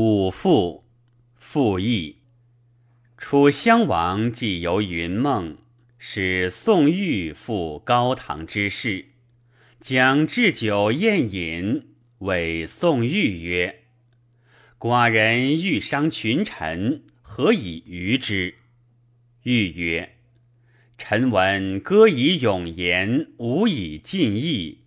[0.00, 0.84] 五赋，
[1.40, 2.18] 赋议。
[3.16, 5.58] 楚襄王既游云梦，
[5.98, 9.06] 使宋玉赴高唐之事，
[9.80, 11.88] 将置酒宴饮，
[12.18, 13.80] 谓宋玉曰
[14.78, 18.54] ：“寡人欲伤群臣，何以娱之？”
[19.42, 20.14] 玉曰
[20.96, 24.78] ：“臣闻歌以咏言，舞以尽意，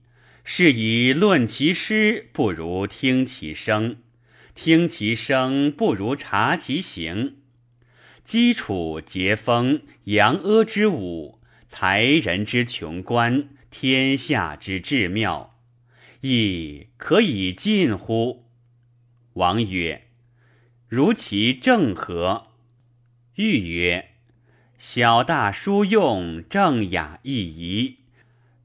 [0.46, 3.98] 是以论其诗，不如听其声。”
[4.54, 7.38] 听其声不如察其形。
[8.23, 15.57] 基础节风，扬阿之舞，才人之穷观，天下之至妙，
[16.21, 18.45] 亦可以尽乎？
[19.34, 20.07] 王曰
[20.88, 22.48] ：“如其正何？”
[23.35, 24.09] 欲曰
[24.77, 27.99] ：“小大书用，正雅易仪，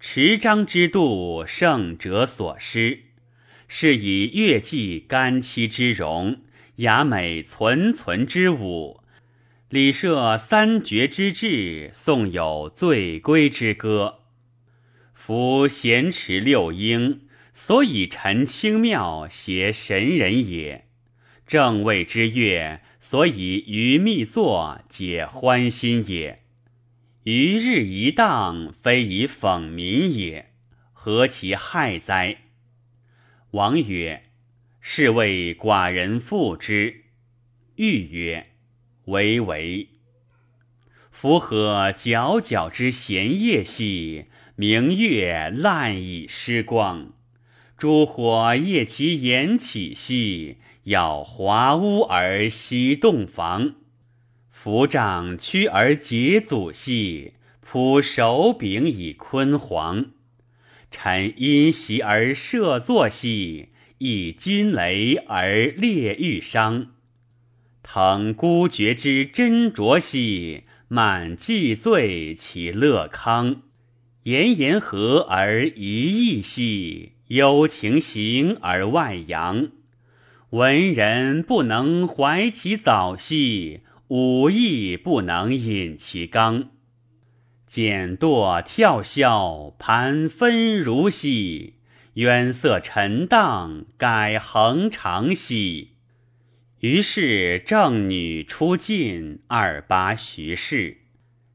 [0.01, 3.05] 持章之度，圣者所失。”
[3.69, 6.39] 是以乐伎干戚之容，
[6.77, 9.01] 雅美存存之舞，
[9.69, 14.21] 礼设三绝之志，颂有醉归之歌。
[15.13, 17.23] 夫咸池六英，
[17.53, 20.85] 所以陈清妙，携神人也；
[21.47, 26.43] 正位之乐，所以于密作，解欢心也。
[27.25, 30.53] 余日一荡，非以讽民也，
[30.93, 32.39] 何其害哉！
[33.53, 34.25] 王曰
[34.81, 37.05] ：“是谓寡人负之。”
[37.77, 38.49] 欲曰
[39.07, 39.89] ：“为为。”
[41.11, 47.13] 夫何皎皎之闲夜兮，明月烂以失光。
[47.79, 53.77] 烛火夜其延起兮，耀华屋而息洞房。
[54.51, 60.07] 扶杖屈而解阻兮，铺手柄以坤黄。
[60.91, 66.89] 臣因袭而设坐兮，以金雷而列玉商。
[67.83, 73.63] 腾孤绝之斟酌兮，满既醉其乐康。
[74.25, 79.69] 言言和而一意兮，幽情行而外扬。
[80.51, 86.71] 文人不能怀其藻兮，武艺不能引其刚。
[87.77, 91.75] 剪堕跳箫，盘分如兮；
[92.15, 95.91] 渊色沉荡，改恒长兮。
[96.81, 101.03] 于是正女出进，二八徐氏，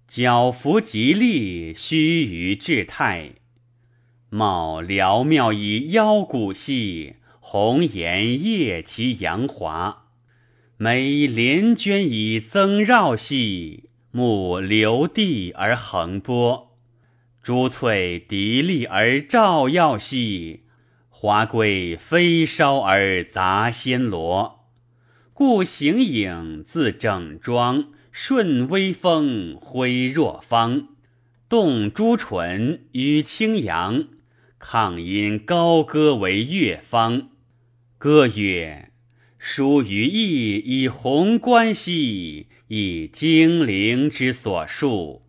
[0.07, 3.31] 角服吉利，须臾至泰。
[4.29, 10.05] 貌寥妙以腰鼓兮，红颜夜其阳华。
[10.77, 13.89] 眉连娟以增绕兮。
[14.13, 16.77] 木流地而横波，
[17.41, 20.63] 珠翠涤丽而照耀兮；
[21.09, 24.65] 华贵飞烧而杂仙罗。
[25.33, 30.89] 故形影自整装，顺微风，挥若芳。
[31.47, 34.03] 动朱唇，与清扬，
[34.59, 37.29] 抗音高歌为乐方。
[37.97, 38.90] 歌曰。
[39.43, 45.23] 书于意以宏观兮，以精灵之所述；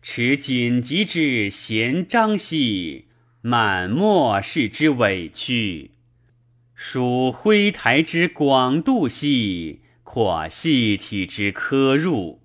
[0.00, 3.04] 持紧急之贤章兮，
[3.42, 5.90] 满末世之委屈。
[6.74, 12.40] 属徽台之广度兮，阔细体之科入。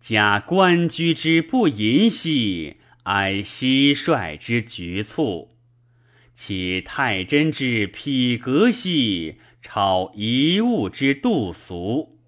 [0.00, 5.50] 加官居之不淫兮，哀蟋蟀之局促。
[6.36, 9.38] 其太真之匹格兮。
[9.62, 12.20] 超一物之度俗，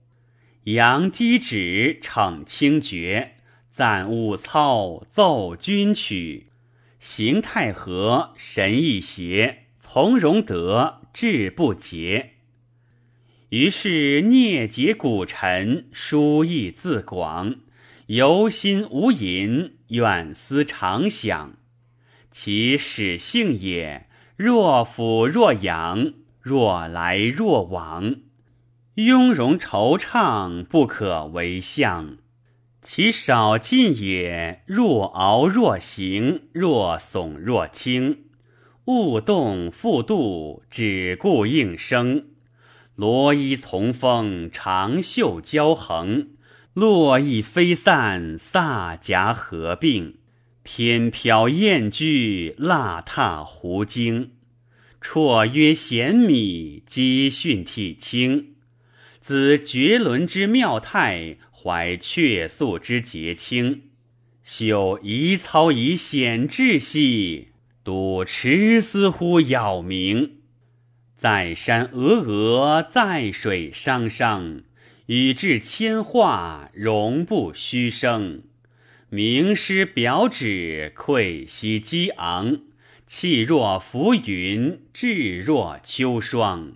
[0.65, 3.37] 扬机指，逞清绝，
[3.71, 6.49] 赞物操，奏军曲，
[6.99, 12.33] 形态和，神意邪，从容得，志不竭。
[13.51, 17.61] 于是聂结古臣，书意自广，
[18.07, 21.57] 游心无垠，远思长想。
[22.31, 24.07] 其始性也，
[24.37, 26.15] 若俯若仰。
[26.41, 28.15] 若来若往，
[28.95, 32.17] 雍容惆怅，不可为相。
[32.81, 38.25] 其少进也，若敖若行，若耸若轻。
[38.87, 42.29] 勿动复度，只顾应声。
[42.95, 46.29] 罗衣从风，长袖交横，
[46.73, 50.18] 络绎飞散，飒夹合并。
[50.71, 54.33] 翩飘燕居，蜡踏胡经。
[55.01, 58.55] 绰约贤米，积训体轻。
[59.19, 63.85] 子绝伦之妙态，怀却素之节清。
[64.45, 67.49] 修遗操以显志兮，
[67.83, 70.33] 笃持思乎杳冥。
[71.17, 74.61] 在山峨峨，在水汤汤，
[75.07, 78.43] 语至千化，容不虚声。
[79.11, 82.61] 名师表指，愧兮激昂，
[83.07, 86.75] 气若浮云，志若秋霜。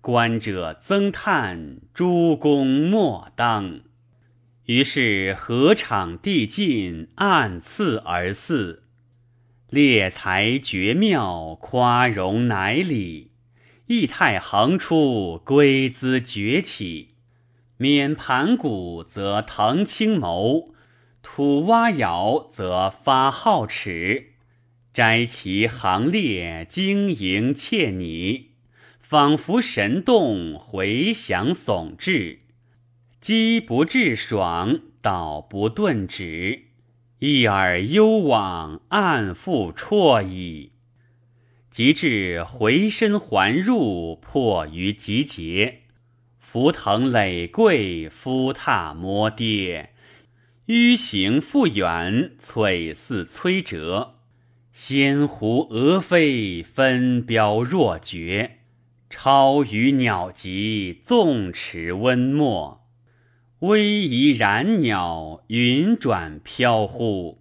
[0.00, 3.82] 观者增叹，诸公莫当。
[4.64, 8.82] 于是河场地尽，按次而祀。
[9.68, 13.28] 列才绝妙，夸容乃礼；
[13.86, 17.10] 意态横出，归姿崛起。
[17.76, 20.72] 免盘古，则腾青眸；
[21.22, 24.32] 土蛙摇，则发皓齿。
[24.92, 28.50] 摘其行列，晶莹切泥，
[28.98, 32.38] 仿佛神动，回响耸峙。
[33.20, 36.64] 机不至爽，导不顿止。
[37.20, 40.72] 一耳幽往，暗复辍矣。
[41.70, 45.82] 及至回身还入，迫于集结。
[46.38, 49.90] 浮腾累跪，夫踏摩跌。
[50.70, 54.20] 迂行复远，璀似摧折。
[54.72, 58.58] 仙狐鹅飞，分标若绝。
[59.10, 62.86] 超于鸟疾，纵驰温墨。
[63.58, 67.40] 威仪然鸟，云转飘忽；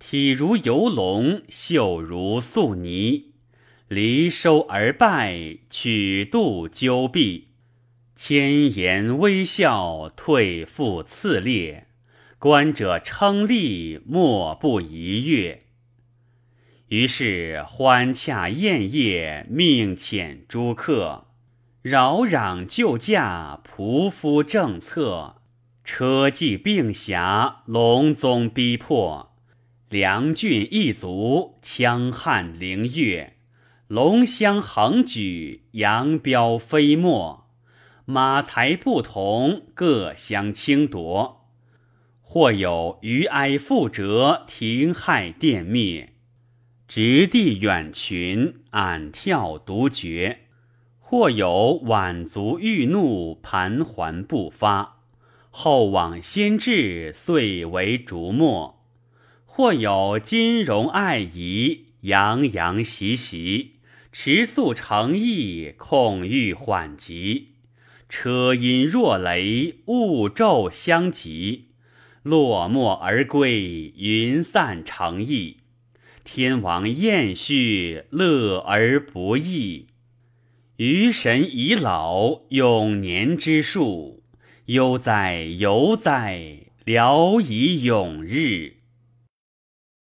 [0.00, 3.34] 体如游龙，秀如素泥。
[3.86, 7.50] 离收而败，取度纠避。
[8.16, 11.84] 千言微笑，退复次列。
[12.40, 15.64] 观者称丽，莫不一悦。
[16.86, 21.26] 于是欢洽宴业，命遣诸客，
[21.82, 25.42] 扰攘救驾，仆夫政策。
[25.82, 29.30] 车骑并辖，隆宗逼迫；
[29.88, 33.32] 梁郡一族，羌汉凌越；
[33.88, 37.44] 龙香横举，扬标飞没。
[38.04, 41.37] 马才不同，各相倾夺。
[42.30, 46.10] 或有余哀复折，庭害殿灭；
[46.86, 50.40] 直地远群，俺跳独绝。
[50.98, 54.98] 或有晚足欲怒，盘桓不发。
[55.48, 58.74] 后往先至，遂为竹墨；
[59.46, 63.76] 或有金融爱仪，洋洋习习，
[64.12, 67.54] 持速成意，恐欲缓急。
[68.10, 71.67] 车音若雷，雾骤相及，
[72.28, 75.60] 落寞而归，云散成意。
[76.24, 79.86] 天王宴叙，乐而不易。
[80.76, 84.22] 余神已老，永年之术。
[84.66, 88.77] 悠哉悠哉，聊以永日。